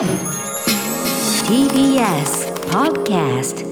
[0.00, 0.08] TBS
[2.70, 3.66] Podcast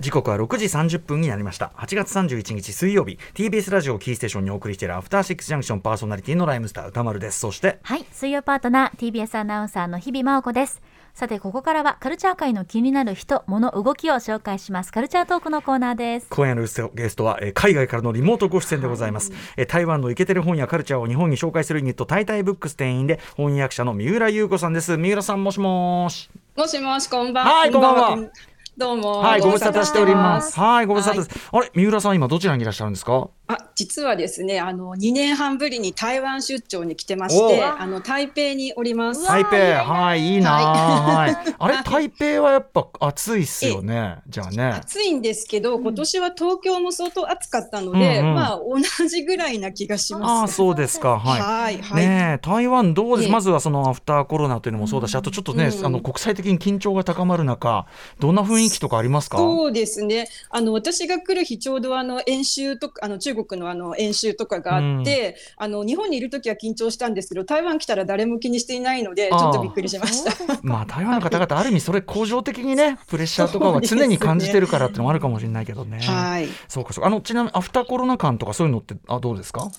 [0.00, 1.72] 時刻は6時30分になりました。
[1.76, 3.18] 8月31日水曜日。
[3.34, 7.40] TBS ラジオキーステーションにお送りしているアフターシックスジャンクションパーソナリティのライムスター歌丸です。
[7.40, 10.80] そしてはい、水曜パートナー TBS アナウンサーの日々真央子です。
[11.14, 14.92] さてここからはカルチャー界の気になる人、物、動きを紹介します。
[14.92, 16.28] カルチャートークのコーナーです。
[16.30, 16.62] 今夜の
[16.94, 24.96] ゲストは、えー海外からのリモートご出演でございます、えー台湾のイケてる本やカルチャーを日本に紹介するユニットタイタイブックス店員で翻訳者の三浦優子さんです。
[24.96, 26.30] 三浦さんもしもーし。
[26.56, 27.52] もしもし、こんばんは。
[27.54, 28.30] はいこんばんは。
[28.78, 29.18] どうも。
[29.18, 30.58] はいご無沙汰しております。
[30.58, 33.28] はいご無沙汰です、はあれ三浦さん今どちらにいらっしゃるんですか？
[33.52, 39.24] あ、実はですね、あの2年半ぶりに台湾出張に来てまして、おあの台北におります。
[39.26, 41.34] 台北はいいいなはい。
[41.34, 44.64] は いあれ台北はやっぱ暑いっすよねじゃあね。
[44.64, 48.34] 暑いんですけど、今年は東京も相当暑かったので、うんうん。
[48.34, 50.54] まあ同じぐらいな気がしああます。
[50.54, 51.18] そうですか。
[51.18, 51.40] はい。
[51.40, 52.06] はい、はい。
[52.06, 53.32] ねえ台湾どうです、ええ。
[53.32, 55.86] まずはそのアフターコロナというのもそうだし、あとちょっとね、うん。
[55.86, 57.86] あの国際的に緊張が高まる中、
[58.20, 59.38] どんな雰囲気とかありますか？
[59.38, 60.28] そうですね。
[60.50, 70.58] あの私が来る日ちょうどあの演習とかあの中国のあの演習とかがあって、あの日本にいる時は緊張したんですけど、台湾来たら誰も気にしていないのでちょっとびっくりしました。
[70.62, 76.00] まあ台湾の方々ある意味それ恒常的にね プレッシャーとかは常に感じてるからっていうのもあるかもしれないけどね。
[76.00, 76.48] はい。
[76.68, 79.70] そうかそうかあのちなみにアフターコロナ感とかそういうのってあどうですか？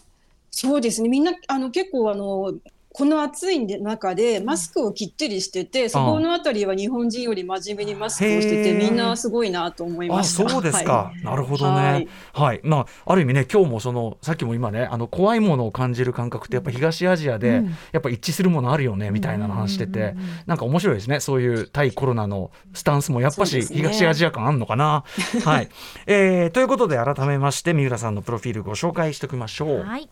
[0.51, 1.07] そうですね。
[1.09, 2.53] みんなあの結構あの
[2.93, 10.49] この暑い中でマスクをきっちりしてて、そこのあたりは日本人より真面目にマスクをしてて、みんなすごいなと思いまあした。
[10.49, 12.07] そうですか、はなるほどね。
[12.33, 12.57] ははい。
[12.57, 25.05] い、まあある意味ね今日もそのさっきも今ねあの怖いものを感じる感覚ってやっぱ東アジアで、やっぱ一致するものあるよねみたいな話してて、なんか面白いですねそういう対コロナのスタンスもやっぱし東アジア感あんのかな。
[25.45, 25.69] はい、
[26.07, 29.79] えーということで改めまして三浦さんのプロフィールご紹介しておきましょう。
[29.83, 30.09] はい。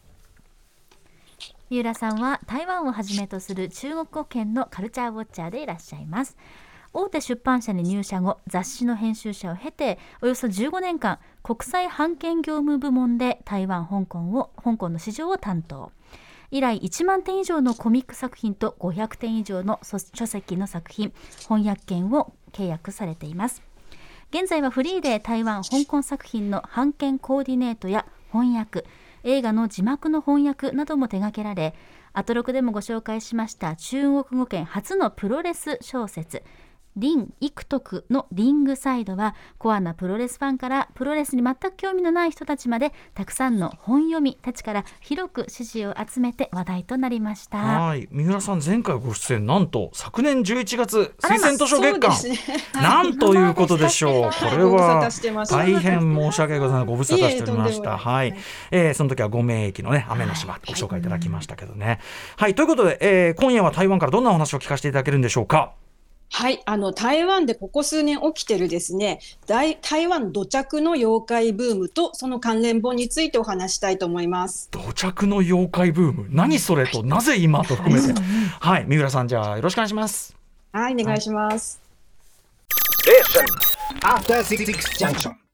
[1.70, 6.36] 三浦さんは台湾をはじめとする中国語圏のカルチャーウォッチャーでいらっしゃいます。
[6.94, 15.92] 大手出版社に入社後、雑誌の編集者を経て、およそ15年間、国際版権業務部門で台湾、香港を、香港の市場を担当。
[16.50, 21.14] 以来1万点以上のコミック作品と500点以上の書籍の作品、
[21.48, 23.62] 翻訳権を契約されています。
[24.32, 28.86] 現在はフリーで台湾、香港作品の版権コーディネートや翻訳、
[29.24, 31.76] 映画の字幕の翻訳なども手掛けられ、
[32.14, 36.44] アトロクでもご紹介しました中国語圏初のプロレス小説、
[37.00, 47.58] リン・イクトクのリングサイドはコアなプロレスファンからプロレスに全く興味のない人たちまでたくさんの本読みたちから広く支持を集めて話題となりました。
[47.58, 52.12] はい三浦さん前回ご出演なんと昨年11月推薦図書月間、
[52.82, 54.22] なん ということでしょう。
[54.24, 55.10] こはいれは
[55.50, 56.86] 大変申し訳ございません。
[56.88, 57.98] ご無沙汰しておりました。
[57.98, 58.36] はい、
[58.72, 62.00] えーその時はご名駅のね雨の島ご紹介いただきましたけどね。
[62.36, 65.72] はい、ということで、えー今夜は台湾からどんなお話を聞かせていただけるんでしょうか。
[66.32, 74.70] はい、あの台湾でここ数年起きてるですね、大台湾土着の妖怪ブームとその関連本についてお話したいと思います。
[74.72, 78.14] 土着の妖怪ブーム、何それと、なぜ今と含めて？
[78.60, 80.36] はい、三浦さんじゃあよろしくお願いします。
[80.72, 81.82] はい、お願いします。
[84.04, 84.66] After Six
[84.98, 85.49] Junction.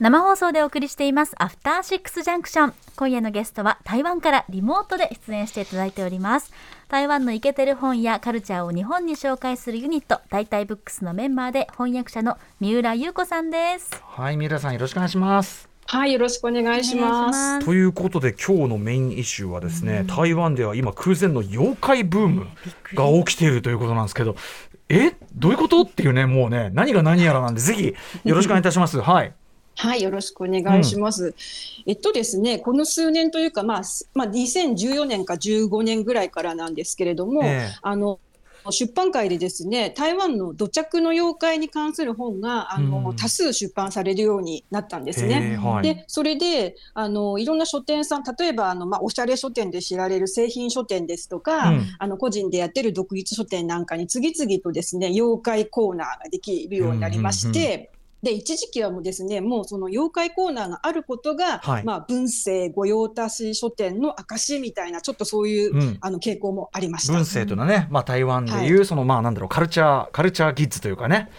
[0.00, 6.52] 生放送でお送りしていますアフターシックスジャンクション今夜のゲストは台湾からリモートで出演していただいております
[6.88, 15.68] 台湾のイケてる本やカルチャーを日本に紹介するユニット大体ブックスのメンバーで翻訳者の三浦優子さんですはい、三浦さんよろしくお願いします。
[15.86, 17.38] はい、よろしくお願いします。
[17.38, 22.46] しますということで今日のメインイシューはですね、台湾では今空前の妖怪ブーム
[22.94, 24.34] が起きているということなんですけど、
[24.88, 25.14] え？
[25.34, 25.82] どういうこと？
[25.82, 27.94] っていうねもうね何が何やらなんでぜひ
[28.24, 28.98] よろしくお願いいたします。
[28.98, 29.34] はい。
[29.76, 31.34] はい、よろしくお願いします。
[31.86, 38.18] えっとですね、この数年というか、まあ、すまあ、2014年か15年ぐらいからなんですけれども、ええあの、
[38.70, 45.52] 出版界でですね、台湾の土着の妖怪に関する本が、あの、うん多数出版されるようになったんですね。
[45.54, 45.82] えーはい。
[45.82, 57.90] でそれであのいろんな書店さん例えばあの、まあ、おしゃれ書店で知られる製品書店ですとか、うんあの個人でやってる独立書店なんかに次々とですね妖怪コーナーができるようになりまして。
[58.24, 61.84] で一時期はもうですねもうその妖怪コーナーがあることが、はい。
[61.84, 65.98] まあ、文政御用達書店の証みたいなちょっとそういう、うん。
[66.00, 67.12] あの傾向もありました。
[67.12, 71.30] 文政というのはね、まあ、台湾でいう、そのまあなんだろうカルチャーカルチャーキッズというかね。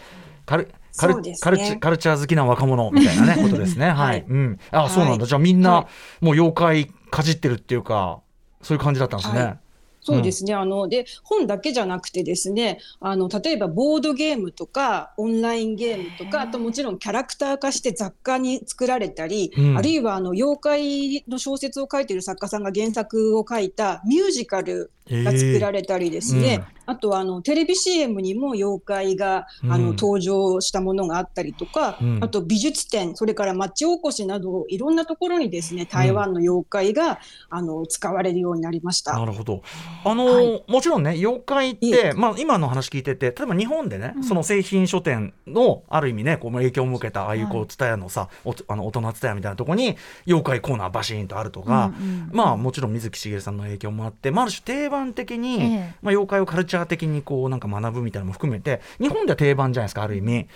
[0.46, 1.36] カルカルね。
[1.42, 3.88] カルチカルチャー好きな若者みたいなねことですね。
[3.92, 4.26] はい、はい。
[4.28, 4.60] うん。
[4.72, 5.26] あ、はいそうなんだ。
[5.26, 5.88] じゃあみんな、は
[6.22, 8.22] もう妖怪かじってるっていうか、
[8.62, 9.60] そういう感じだったんですね。
[10.14, 19.78] はいそうですね、あので本だけじゃなくてですねあの例えばボードゲームとかオンラインゲームとかあともちろんキャラクター化して雑貨に作られたり、うん。
[19.78, 32.20] あるいはあの妖怪の小説を書いている作家さんが原作を書いたミュージカルが作られたりですね、えあとはあのテレビ CM にも妖怪があの、うん登場したものがあったりとか、うん。
[32.22, 39.18] あと美術展それから町おこしなどいろんなところにですね台湾の妖怪が、あの使われるようになりました。
[39.18, 39.62] なるほど。
[40.04, 40.64] あの、はい。
[40.68, 49.96] もちろんね、妖怪っいて、まあ、今の話聞いてて、例えば日本でね、その製品書店の、ある意味ね、こう影響を受けた、ああいうこう、ツタヤのさ、おあの大人ツタヤみたいなところに、
[50.28, 52.30] 妖怪コーナーバシーンとあるとか、うんうん。
[52.32, 55.96] まあ、もちろん水木しげるさんの影響もあって、まあ、ある種定番的に、ええ。
[56.02, 60.48] まあ、妖怪をカルチャー的にこう、なんか学ぶみたいなのも含めて、日本では定番じゃないですか、ある意味。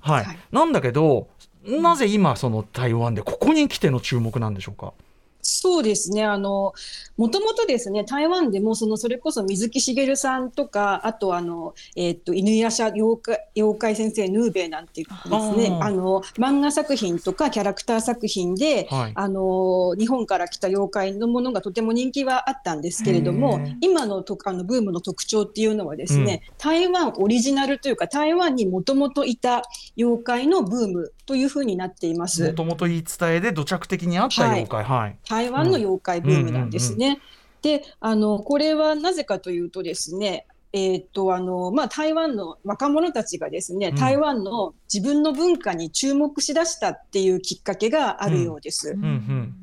[0.00, 0.24] はい。
[0.24, 1.28] はいなんだけど、
[1.64, 4.92] なぜ今、その台湾で、ここに来ての注目なんでしょうか？
[5.40, 6.24] そうですね。
[6.24, 6.72] あの、
[7.16, 29.62] もともとですね、台湾でも、その、それこそ水木しげるさんとか、あと、あの、えっと、犬夜叉妖怪、妖怪先生ヌーベイなんていうですねあ、の、漫画作品とかキャラクター作品で、はいあの、日本から来た妖怪のものがとても人気はあったんですけれども今のとあのブームの特徴っていうのはですね、台湾オリジナルというか、台湾にもともといた
[29.96, 32.46] 妖怪のブームというふうになっています。
[32.46, 34.84] もともと言い伝えで土着的にあった妖怪。
[34.84, 35.16] はい。
[35.28, 37.20] 台湾の妖怪ブームなんですね。
[37.62, 43.96] であのこれはなぜかというとですねえーっとあのまあ、台湾の若者たちがですね、うん。
[43.96, 48.94] 台湾の自分の文化に注目しだしたっていうきっかけがあるようです。
[48.94, 49.54] んうん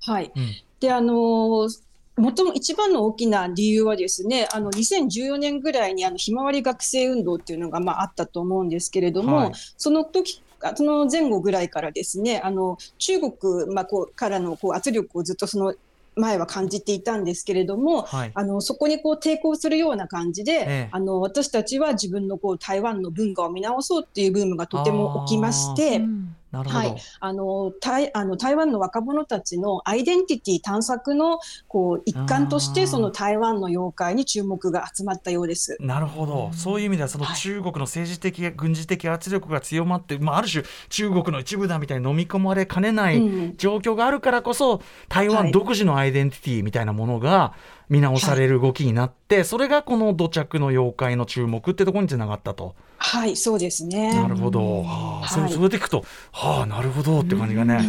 [0.00, 0.52] はい、うん。
[0.80, 1.68] であの
[2.16, 9.52] もとも一番の大きな理由はですねあの2014年ぐらいにあのひまわり学生運動っていうのが、まあ、あったと思うんですけれども、はい。
[9.76, 15.74] その時あその前後ぐらいからですねあの中国、まあ、こうからのこう圧力をずっとその
[16.14, 18.32] 前は感じていたんですけれども、はい。
[18.34, 25.96] あのそこにこう抵抗するような感じで、ええあの私たちは自分のこう台湾の文化を見直そうっていうブームがとても起きまして。
[25.96, 26.78] うんなるほど。
[26.78, 26.96] はい。
[27.18, 35.76] あの台あの台湾の若者たちのアイデンティティ探索のこう一環としてその台湾の妖怪に注目が集まったようです。
[35.80, 37.36] なるほど、そういう意味ではそのはい。
[37.38, 43.20] 中国の政治的、軍事的圧力が強まって、まあ、ある種中国の一部だみたいに飲み込まれかねないう
[43.52, 43.56] ん。
[43.56, 45.36] 状況があるからこそ、台はい。
[45.44, 47.54] 湾独自のアイデンティティみたいなものが
[47.92, 52.74] 見直される動きになって、それがこの土着の妖怪の注目ってところにつながったと。
[52.96, 54.14] はい、そうですね。
[54.14, 56.02] なるほど、はあそれはいそれでいくと、
[56.32, 57.80] はあ、なるほどって感じがね、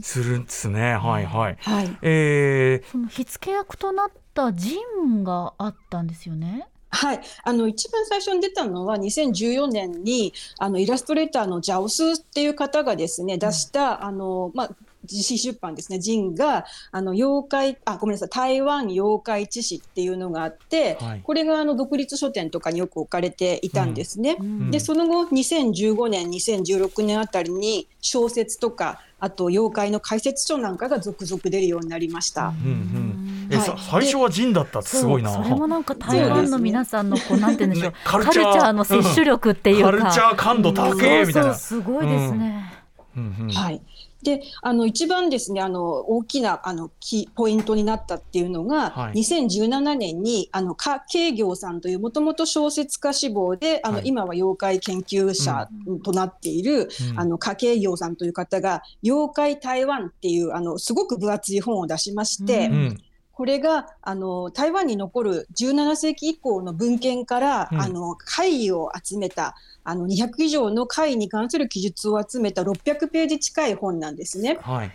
[0.00, 0.94] するんですね。
[0.94, 1.58] はいはい。
[1.60, 1.98] はい。
[2.00, 6.66] えーその火付け役となったジンがあったんですよね。
[6.88, 14.70] はい、あの一番最初に出たのは2014年にあのイラストレーターのジャオスっていう方がですね出した、あのまあ
[15.10, 18.28] 自費出版ですね、ジンがあの妖怪あごめんなさい。
[18.28, 21.20] 台湾妖怪知識っていうのがあって、はい。
[21.22, 24.34] これがあの独立書店とかによく置かれていたんですね。
[24.34, 24.70] ん。
[24.70, 32.48] でその後2015年2016年あたりに小説とかあと妖怪の解説書なんかが続々出るようになりました。
[32.48, 32.70] うん。
[32.70, 33.66] うんえはい。
[33.66, 35.32] さ最初はジンだったってすごいな。
[35.32, 41.54] そうそれもなんか台湾の皆さんのこうなんて言うんでしょう、ねカカルチルチャーの摂取力っていうか、カルチャー感度高えみたいな。
[41.54, 42.72] そうそうすごいですね。
[43.16, 43.50] うんうん。
[43.50, 43.82] はい。
[44.22, 49.20] で、あの一番ですね、あの大きなあのキポイントになったっていうのが、はい。
[49.20, 54.06] 2017年にあの加慶行さんというもともと小説家志望で、あの、はい。
[54.06, 55.68] 今は妖怪研究者
[56.02, 57.20] となっている、うん。
[57.20, 62.66] あの加慶行さんという方が妖怪台湾っていうあのすごく分厚い本を出しまして。
[62.66, 62.98] うんうん
[63.40, 74.58] これがあの台湾に残る17世紀以降の文献から、うんあの怪異を集めたあの200以上の怪異に関する記述を集めた600ページ近い本なんですね。
[74.60, 74.92] はい。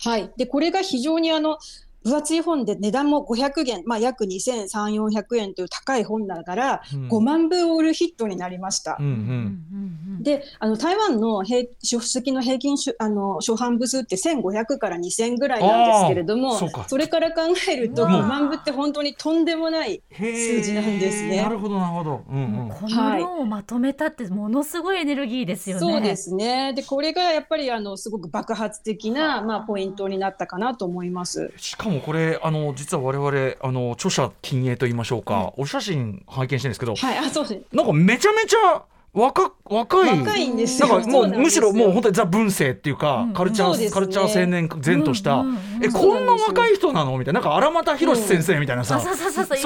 [0.00, 1.58] はい、でこれが非常にあの
[2.02, 8.96] 分厚い本で値段も500元、まあ、約2300400円という高い本ながら、うん5万部を売るヒットになりました。
[8.98, 9.83] うんううんうんん
[10.24, 21.42] であの台湾の平書籍の平均しあの初版部数って1500から2000ぐらいなんですけれどもそれから考えるとうわ5万部って本当にとんでもない数字なんですね。
[21.42, 22.24] なるほどなるほど。
[22.28, 22.68] うんうん。
[22.70, 25.80] この量をまとめたってものすごいエネルギーですよね。
[25.80, 26.72] そうですね。
[26.74, 31.52] でこれがやっぱりあのすごく爆発的な、まあ、ポイントになったかなと思います。
[31.56, 38.82] しかもこれあの実は我々あの著者禁影と言いましょうか、お写真拝見してるんですけど、はい、あそうですなんかめちゃめちゃ
[39.14, 40.18] 若若い。
[40.18, 40.88] 若いんですよ。
[40.88, 43.32] なんかもそうむしろもう本当にザ文生っていうか、うん。
[43.32, 43.90] カルチャー、ね。
[43.90, 47.40] カルチャー青年前とした、うんうんうんえこんな若い人なのみたいな。
[47.40, 49.58] なんか荒俣宏先生みたいなさ、うい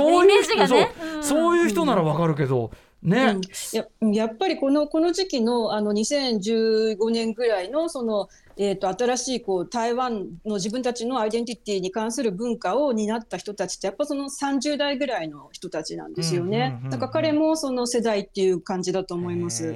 [1.22, 1.56] そう。
[1.56, 2.70] いうる人ならわかるけど、
[3.02, 3.40] ね、うん
[3.72, 16.90] ややっぱりこのこの時期のあの2015年ぐらいのその、えー、と新しいこう台湾の自分たちのアイデンティティに関する文化を担った人たちってやっぱその30代ぐらいの人たちなんですよねうんうんうんうん。
[16.90, 19.72] だから彼もその世代っていう感じだと思います。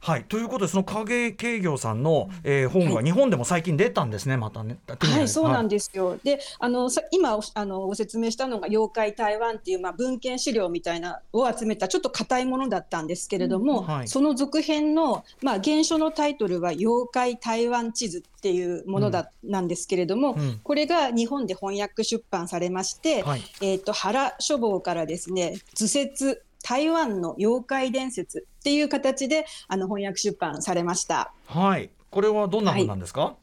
[0.00, 4.78] はい、ということでその影慶業さんの、えー本が日本でも最近出たんですねまたね。
[4.86, 6.18] はい、そうなんでですよ。
[6.22, 13.86] で、あのさ今おあのご説明したのが妖怪台湾っていうまあ文献資料みたいなを集めたちょっと硬いものだったんですけれども、うん。
[13.86, 14.08] はい。
[14.08, 20.60] その続編のまあ原書のタイトルは妖怪台湾地図っていうものだ、なんですけれども、うん。
[20.62, 23.42] これが日本で翻訳出版されまして、はい。
[23.62, 31.32] えっ、と原書房からですね図説台湾の妖怪伝説っていう形であの翻訳出版されました。
[31.46, 33.20] はい、これはどんな本なんですか？
[33.20, 33.34] はい、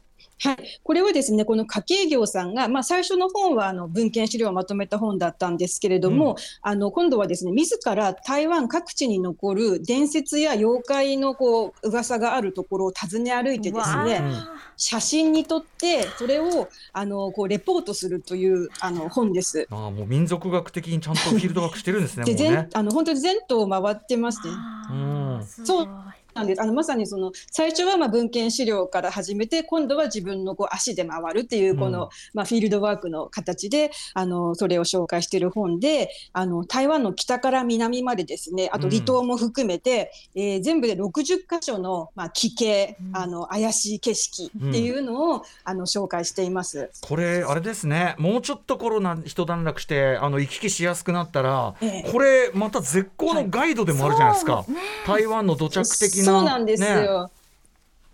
[0.84, 19.66] これはですね、この家計業さんが、まあ、最初の本はあの文献資料をまとめた本だったんですけれども、うんあの今度はですね、自ら台湾各地に残る伝説や妖怪のこう噂があるところを訪ね歩いてですわね、あ写真に撮って、それをあのこうレポートするというあの本です。
[19.70, 22.24] ああもう民族学的にちゃんとフィールドワークしてるんですね。
[22.32, 22.68] で、もうね全。
[22.74, 24.52] あの本当に全島を回ってますね。
[24.54, 24.94] あう
[25.42, 25.88] んそう
[26.34, 26.62] なんです。
[26.62, 32.08] あのまさにその最初はまあ文献資料から始めて今度は自分のこう足で回るっていうこの、うん。
[32.34, 43.16] まあ、フィールドワークの形であのそれを紹介している本であの台湾の北から南までですねあと離島も含めて、えー全部で60箇所の、まあ、奇景、うん。
[43.16, 46.90] あの怪しい景色っていうのを、あの紹介しています。
[47.00, 48.14] これあれですね。
[48.18, 52.12] もうちょっとコロナ一段落してあの行き来しやすくなったら、ええ。
[52.12, 54.64] これまた絶好のガイドでもあるじゃないですか、
[55.06, 56.24] 台湾の土着的な。
[56.24, 57.04] そうなんですね。
[57.04, 57.30] よ。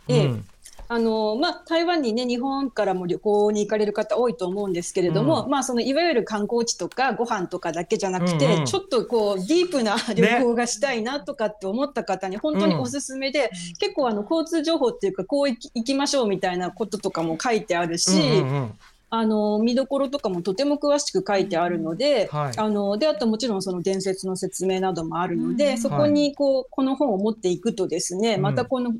[0.08, 0.26] ええ。
[0.26, 0.44] うん。
[0.86, 5.50] あのまあ、台湾にね日本からも旅行に行かれる方多いと思うんですけれども、うん。
[5.50, 8.66] まあ、そのいわゆる観光地とかご飯とかだけじゃなくて、うんうん。
[8.66, 18.78] ちょっとこうディープな旅行がしたいなとかって思った方に本当におすすめで、結構あの交通情報っていうかこう行き行きましょうみたいなこととかも書いてあるし、うんうんうん
[19.16, 22.58] あの見どころとかもとても詳しく書いてあるので、はい。
[22.58, 25.78] あのであともちろんその伝説の説明などもあるので、うん。
[25.78, 28.42] そこにこうこの本を持っていくとですね、うん。
[28.42, 28.92] またこの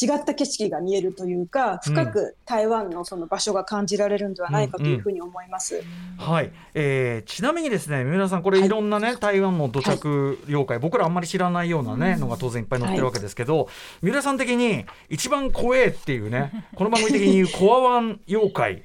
[0.00, 5.82] 違った景色が見えるというか深く台湾のその場所が感じられるんではないかというふうに思います。
[6.18, 8.66] はい、えーちなみにですね三浦さんこれはい。
[8.66, 13.68] いろんなね、台湾の土着妖怪、僕らあんまり知らないようなね、のが当然いっぱい載ってるわけですけど、
[14.02, 18.82] 三浦さん的に一番怖えっていうねこの番組的に言うコアワン妖怪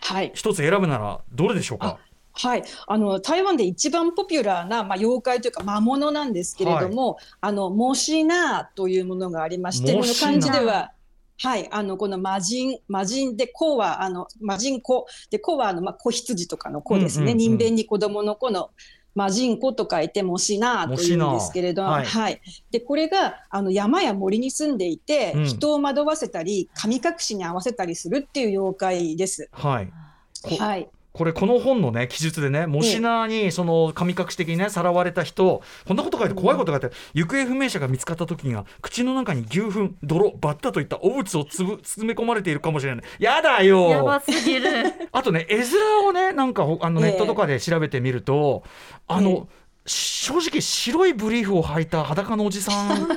[0.00, 0.32] はい。
[0.34, 1.98] 一つ選ぶならどれでしょうか？
[2.32, 10.92] はい、あの台湾で一番ポピュラーな、まあ、妖怪というか魔物なんですけれども、あのモシナーというものがありましてこの漢字では
[11.40, 15.06] はい、あのこの魔人魔人で子はあの魔人子。
[15.30, 18.70] で子はあのまあ子羊とかの子ですね、うんうんうん人弁に子供の子の
[19.18, 22.38] 魔人子と書いてモシナーというんですけれどモシナーははいい、
[22.70, 25.44] でこれがあの山や森に住んでいて、うん。
[25.44, 29.48] 人を惑わせたり神隠しに合わせたりするっていう妖怪です。
[29.52, 29.92] はい。
[30.42, 43.04] こはい、これこの本のね記述でねモシナーにその神隠し的にねさらわれた人こんなこと書いて怖いこと書いて行方不明者が見つかった時には口の中に牛糞泥バッタといった汚物をつぶ詰め込まれているかもしれない。
[43.18, 43.90] やだよ！
[43.90, 44.68] やばすぎる。
[45.10, 48.62] あとね絵面をねなんかほあのええネットとかで調べてみると、
[49.08, 53.08] あの、え正直白いブリーフを履いた裸のおじさん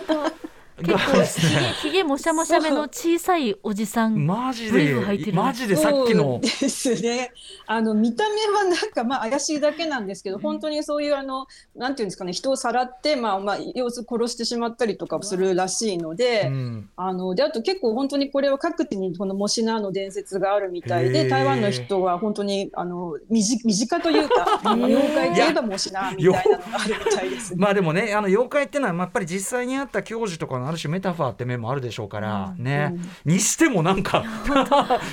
[0.81, 4.25] 結が構ひげひげもしゃもしゃめの小さいおじさん。
[4.25, 7.31] マジブリーでフ履いてるマジでさっきのですね。
[7.67, 27.57] あの見た目はなんかまあ怪しいだけなんですけど、本当にそういうあのなんていうんですかね、人をさらってまあまあ様子殺してしまったりとかするらしいので、うんあのであと結構本当にこれは各地にこのモシナーの伝説があるみたいで、台湾の人は本当にあの身近身近というか、 あの妖怪といえばモシナーみたいなのがあるみたいですね。
[27.59, 34.23] まあでもねあの妖怪っていうのはまあやっぱり実際にあった教授とかのある種メタファーって面もあるでしょうから、ね、にしてもなんか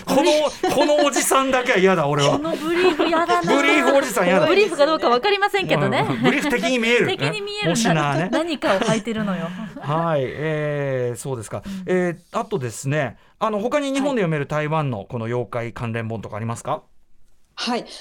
[0.06, 3.56] このこのおじさんだけは嫌だ俺こはのブリーフやだな。
[3.56, 4.46] ブリーフおじさん嫌だ。
[4.46, 6.06] ブリーフかどうかわかりませんけどね。
[6.08, 6.22] うん。
[6.22, 7.06] ブリーフ的に見える。
[7.08, 8.28] 敵に見えるもんだ、ね。
[8.30, 9.48] 何かを履いてるのよ。
[9.80, 16.82] はい、えー、そうですか、えー、あとですねあの他に日本で読める台湾のこの妖怪関連本とかありますか、はい、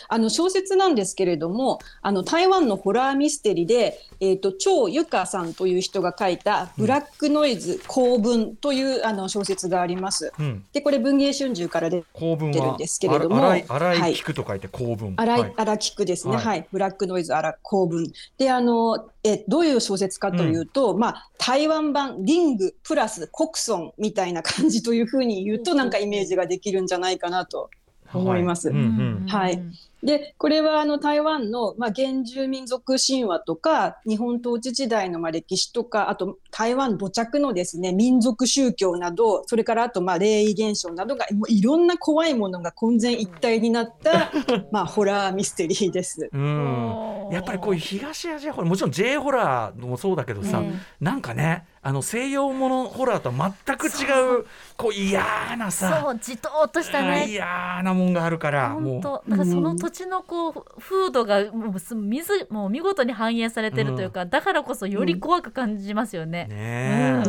[0.07, 10.31] あの小説なんですけれども、あの台湾のホラーミステリで、えっ、と張由香さんという人が書いたブラックノイズ公文というあの小説があります。
[10.39, 14.13] うん、で、これ文藝春秋から出るんですけれども荒いはい。
[14.13, 15.49] 聞くと書いて公文、荒はい。
[15.49, 16.59] い荒聞くですね、ははい。
[16.59, 18.11] い、ブラックノイズ荒公文。
[18.37, 27.71] で、あのえどういう小説かというと、まあ台湾版リングプラスコクソンみたいな感じというふうに言うと、なんかイメージができるんじゃないかなと。
[28.13, 28.69] 思います。
[28.69, 28.77] はい。
[28.77, 29.63] うんうんはい
[30.03, 44.31] でこれはあの台湾の、まあ、原住民族神話とか日本統治時代のまあ歴史とかあと台湾土着のですね民族宗教などそれからあとまあ霊異現象などがもういろんな怖いものが混然一体になった、
[44.71, 46.29] まあ、ホラーミステリーです。
[46.31, 55.23] うん、やっぱりこういう東アジアホラーもちろん J ホラーもそうだけどさ、えなんかねあの西洋ものホラーとは全く違うこう嫌
[55.57, 56.01] なさ。
[56.03, 57.27] そうじとっとしたね。
[57.29, 66.48] 嫌なもんがあるからも本う当だからその土地のこう風土がもうす水もう見事に反映されてるというか、だからこそより怖く感じますよね。
[66.48, 67.24] ね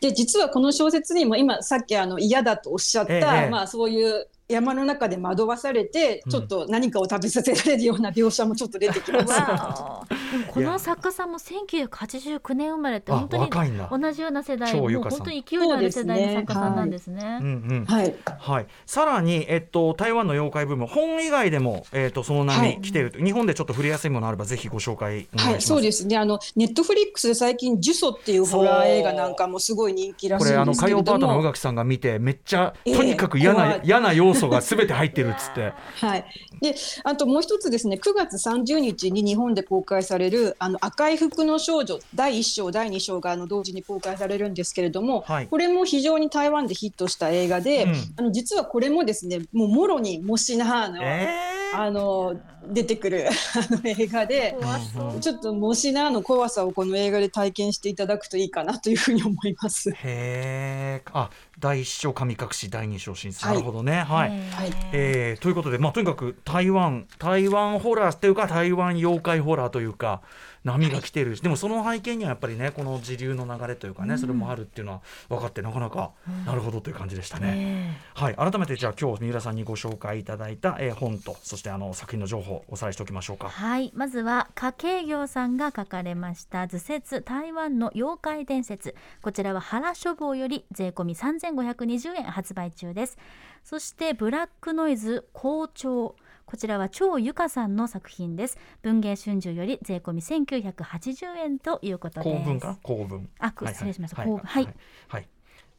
[0.00, 3.50] で実はこの小説にも今さっきあの嫌だとおっしゃった、ええ。
[3.50, 6.30] まあ、そういう山の中で惑わされてうん。
[6.30, 9.32] ちょっと何かを食べさせられるような描写もちょっと出てきます。
[9.32, 13.48] わあ でもこの作家さんも1989年生まれってあ本当に。
[13.90, 17.38] 同じような世代もう本当に勢いのある世代の作家さんなんですね。
[17.40, 25.48] うんうんはい、はい、さらに、えっと、台湾の妖怪ブーム本以外でも、えっと、その波来ていると、日本でちょっと触れやすいものあればぜひご紹介お願いします。
[25.48, 26.16] はい、そうですね。
[26.16, 35.72] あのネットフリックスで最近ジュソっていうホラー映画なんかもすごい人気らしいんこれあのですけれど火曜パートの宇も、垣さんが見てめっちゃええとにかく嫌な、嫌な要素がすべて入ってるっつって。
[36.00, 36.24] はい。
[36.60, 51.28] で、あともう一つですね、9月30日に日本で公開されるあの赤い服の少女第1章第2章があの同時に公開されるんですけれども、はいこれも非常に台湾でヒットした映画で、うんあの実はこれもですね、もうもろにモシナーの、え
[51.74, 52.38] あの
[52.72, 53.32] 出てくる あ
[53.74, 54.56] の映画で。
[54.60, 55.20] 怖そう。
[55.20, 59.90] ちょっとモシナーの怖さをこの映画で体験していただくといいかなというふうに思います。
[59.90, 63.54] へえあ第一章神隠し第二章進出、はい。
[63.56, 64.02] なるほどね。
[64.02, 64.28] はい。
[64.28, 64.72] はい。
[64.92, 70.20] えーということで、まあ、とにかく台湾台湾ホラーというか台湾妖怪ホラーというか
[70.64, 71.36] 波が来てる。
[71.36, 76.12] し、でもその背景にはやっぱりねこの時流の流れというかね、それもあるっていうのは分かってなかなか、
[76.46, 77.52] なるほどという感じでしたね。
[77.52, 83.48] ねはい、改めてじゃあ今日三浦さんにご紹介いただいた、えー本とそしてあの作品の情報をおさらいしておきましょうか。
[83.48, 83.92] はい。
[83.94, 88.94] まずは家計業さんが書かれました図説台湾の妖怪伝説。
[89.22, 93.18] こちらは原書房より税込み3520円発売中です。
[93.64, 98.58] そしてブラックノイズ校長こちらは超ゆかさんの作品です。
[98.82, 102.44] 文芸春秋より税込み1980円ということです。
[102.44, 102.68] 公文か？
[102.68, 103.28] な公文。
[103.38, 104.22] あく失礼しました。
[104.22, 104.30] はい。
[104.30, 104.42] はい。
[104.44, 104.74] はい。
[105.08, 105.28] はい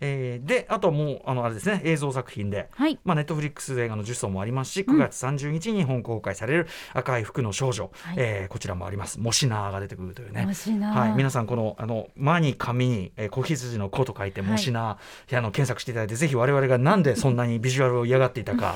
[0.02, 2.70] えーであとはもうあのあれですね映像作品で。
[2.72, 3.00] はい。
[3.04, 8.16] まあ、ネットフリックス映画の受賞もありますし、9月30日に本公開される赤い服の少女、はい。
[8.18, 9.20] えーこちらもあります。
[9.20, 10.46] モシナーが出てくるというね。
[10.46, 14.52] はい、皆さんこのあの間に紙に、えー、子羊の子と書いてはい。
[14.52, 18.76] モシナー、あの検索していただいてぜひ我々がなんでそんなにビジュアルを嫌がっていたか。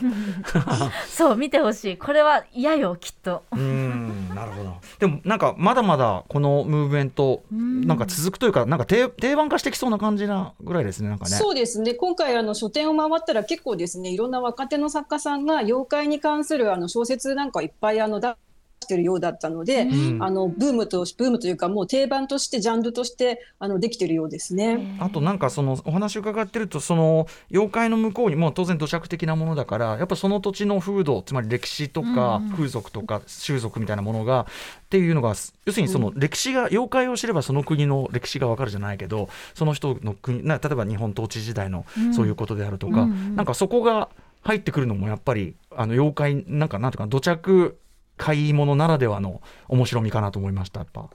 [1.07, 1.97] そう見てほしい。
[1.97, 3.43] これは嫌よきっと。
[3.51, 4.75] うーんなるほど。
[4.99, 7.81] でもなんかまだまだこのムーブメントん。
[7.87, 11.31] なんか続くというかなんか定定番化してきそうな感じなぐらいですねなんかね。
[11.31, 18.35] そうですね今回あの書店を回ったら結構ですねいろんな若手の作家さんが妖怪に関するあの小説なんかいっぱいあの出
[18.83, 20.23] してるようだったので、うん。
[20.23, 24.97] あのブームとブームというかもう定番としてジャンルとしてあのできてるようですね。
[24.99, 34.45] あとなんかそのお話伺ってるとその妖怪の向こうにもう当然土着的なものだからやっぱその土地の風土つまり歴史とか風俗とか習俗みたいなものがっ
[34.89, 42.13] ていうのが要するにその歴史が妖怪を知ればその国の歴史がわかるじゃないけどその人の国な例えば日本統治時代のうん。
[42.13, 44.09] そういうことであるとか、うんうんなんかそこが
[44.43, 47.77] 入ってくるのもやっぱりあの妖怪なんかなんていうか土着
[48.17, 51.09] 買い物ならではの面白みかなと思いましたやっぱ。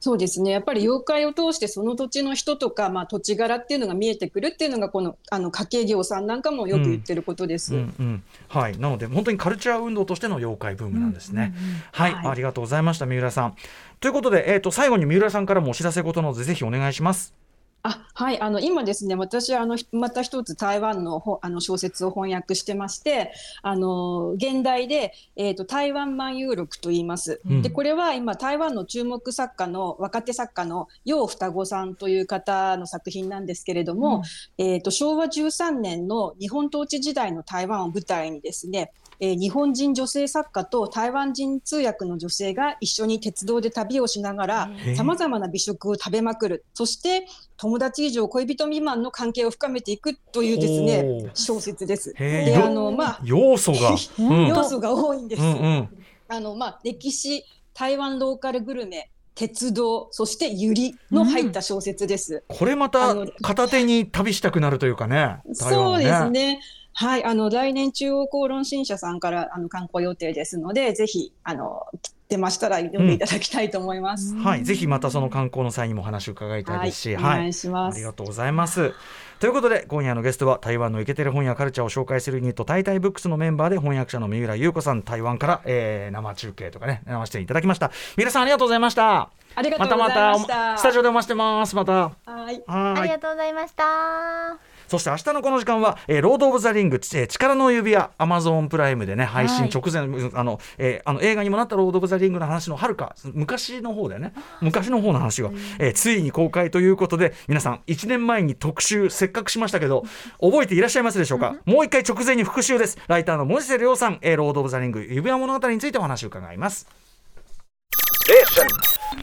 [0.00, 7.74] そうですねやっぱり妖怪を通してその土地の人とか、まあ、土地柄っていうのが見えてくるっていうのがこのあの家計業さんなんかもよく言ってることです。
[7.74, 11.52] うんうんはい、なので本当にカルチャー運動としての妖怪ブームなんですね。
[11.90, 13.56] はい、はいありがとうございました三浦さん。
[13.98, 17.34] ということで、えー、と最後に三浦さんからもお知らせ事なのでぜひお願いします。
[17.82, 27.62] あはいあの今ですね私はあのひまた一つ台湾のほあの小説を翻訳してましてあの現代で、えー、と台湾万有録と言います、うん。
[27.62, 34.22] でこれは今台湾の注目作家の若手作家の楊双子さんという方の作品なんですけれども、
[34.58, 47.26] えー、と昭和13年の日本統治時代の台湾を舞台にですねえー日本人女性作家と台湾人通訳の女性が一緒に鉄道で旅をしながらさまざまな美食を食べまくるそして
[47.56, 52.12] 友達以上恋人未満の関係を深めていくというですおねー小説です。
[52.14, 55.42] であのまあ要素が、 うん要素が多いんです。
[55.42, 55.88] うんうん、
[56.28, 62.44] あのまあ歴史台湾ローカルグルメ鉄道そしてユリの入った小説です。
[62.48, 65.38] これまた片手に旅したくなるというかね。
[65.60, 66.60] 台湾そうはですね。
[67.00, 71.86] はい、あの来年中央公論新社さんからあの観光予定ですので、ぜひあの
[72.28, 74.34] 出ましたら読んでいただきたいと思います。
[74.34, 77.94] はい、ぜひまたその観光の際にも話を伺いたいですし、はいお願いします。
[77.94, 78.92] ありがとうございます。
[79.38, 87.92] ということで今夜のゲストは台湾のイケてる本やカルチャーを紹介するユニットタイタイブックスのメンバーで翻訳者の三浦優子さん台湾から、えー生中継とかね生出演いただきました。
[88.16, 89.30] 三浦さんありがとうございました。
[89.54, 90.20] ありがとうございました。
[90.26, 91.76] またまたスタジオでお待ちしてます。
[91.76, 91.92] また。
[91.92, 92.26] はい。
[92.26, 92.62] はい。
[92.66, 94.77] ありがとうございました。
[94.88, 110.04] そして明日のこの時間は、えーロード・オブ・ザ・リング、えー力の指輪、アマゾンプライムでね、配信直前、あの、えーあの映画にもなったロード・オブ・ザ・リングの話のはるか、昔の方でね、昔の方の話が、えーついに公開ということで、皆さん、1年前に特集、せっかくしましたけど、
[110.40, 112.98] 覚えていらっしゃいますでしょうか、もう一回直前に復習です。
[113.08, 116.86] ライターの森瀬亮さん、えーロード・オブ・ザ・リング、指輪物語についてお話を伺います。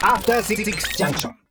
[0.01, 0.63] After Six
[0.97, 1.44] Junction.